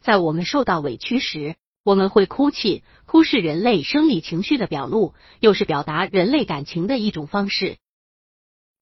[0.00, 2.82] 在我们受到委屈时，我们会哭泣。
[3.06, 7.78] 哭是人类生理情绪的表露，又是表达人类感情的一种方式。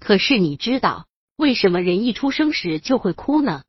[0.00, 1.06] 可是你知道
[1.36, 3.64] 为什么人一出生时就会哭呢？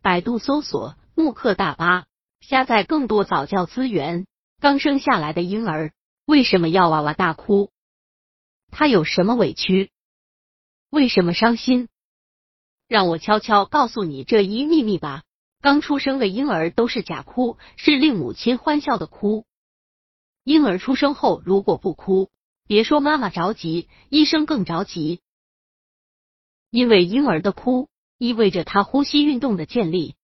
[0.00, 2.06] 百度搜索“慕课大巴”，
[2.40, 4.26] 下载更多早教资源。
[4.60, 5.92] 刚生下来的婴儿
[6.24, 7.70] 为什么要哇哇大哭？
[8.70, 9.90] 他有什么委屈？
[10.88, 11.88] 为什么伤心？
[12.88, 15.22] 让我悄悄告诉你这一秘密吧。
[15.62, 19.46] 刚出生的婴儿都是假哭，是令母亲欢笑的哭。
[20.42, 22.30] 婴儿出生后如果不哭，
[22.66, 25.20] 别说妈妈着急，医生更着急，
[26.68, 27.88] 因为婴儿的哭
[28.18, 30.16] 意味着他呼吸运动的建立。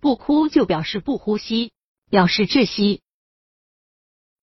[0.00, 1.70] 不哭就表示不呼吸，
[2.10, 3.00] 表示窒息。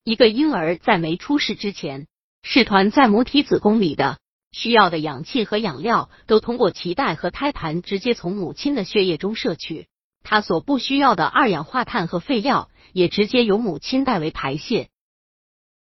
[0.05, 2.07] 一个婴儿在没出世之前，
[2.41, 4.17] 是团在母体子宫里的。
[4.51, 9.87] 需要的氧气和养料都通过脐带和胎盘直接从母亲的血液中摄取，
[10.29, 14.89] 他所不需要的二氧化碳和废料也直接由母亲代为排泄。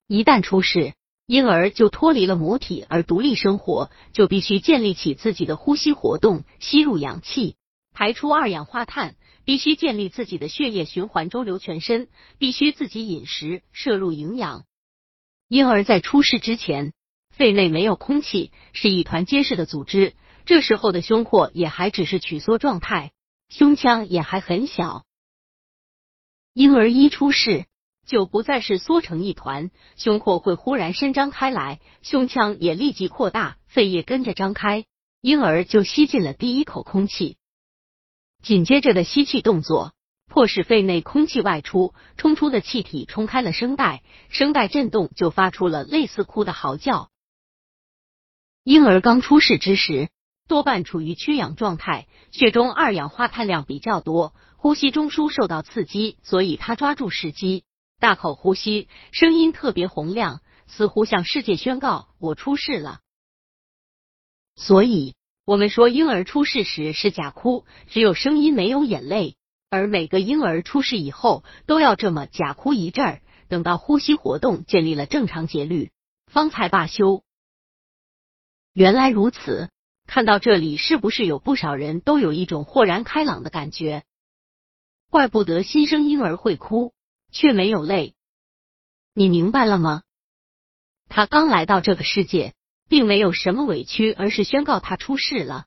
[0.08, 0.94] 一旦出世，
[1.25, 7.56] 婴儿就脱离了母体而独立生活，就必须建立起自己的呼吸活动，吸入氧气，
[7.92, 14.66] 排出二氧化碳，必须建立自己的血液循环周流全身，必须自己饮食，摄入营养。
[15.47, 16.94] 婴儿在出世之前。
[17.31, 20.14] 肺内没有空气，是一团结实的组织。
[20.45, 23.12] 这时候的胸廓也还只是曲缩状态，
[23.58, 25.06] 胸腔也还很小。
[26.52, 27.67] 婴儿一出世
[28.06, 34.84] 就不再是缩成一团，胸廓会忽然伸张开来，胸腔也立即扩大，肺叶跟着张开，
[35.22, 37.38] 婴儿就吸进了第一口空气。
[38.44, 39.94] 紧接着的吸气动作，
[40.28, 47.09] 迫使肺内空气外出，冲出的气体冲开了声带，声带震动，就发出了类似哭的嚎叫。
[48.66, 50.09] 婴儿刚出世之时，
[50.47, 57.63] 多半处于缺氧状态，血中二氧化碳量比较多，呼吸中枢受到刺激，所以他抓住时机，
[57.99, 63.00] 大口呼吸，声音特别洪亮，似乎向世界宣告我出世了。
[64.55, 69.38] 所以，我们说婴儿出世时是假哭，只有声音没有眼泪，
[69.72, 75.91] 而每个婴儿出世以后都要这么假哭一阵儿，等到呼吸活动建立了正常节律，
[76.28, 77.23] 方才罢休。
[78.73, 79.69] 原来如此，
[80.07, 84.03] 看到这里，是不是有不少人都有一种豁然开朗的感觉？
[85.09, 86.93] 怪不得新生婴儿会哭，
[87.31, 88.16] 却没有泪。
[89.13, 90.03] 你明白了吗？
[91.07, 92.53] 他刚来到这个世界，
[92.89, 95.66] 并没有什么委屈，而是宣告他出世了。